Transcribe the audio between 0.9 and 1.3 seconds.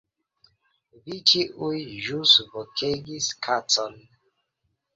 Vi